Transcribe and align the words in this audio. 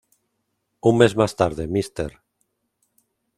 Un 0.81 0.97
mes 0.97 1.15
más 1.15 1.35
tarde, 1.35 1.67
Mr. 1.67 2.13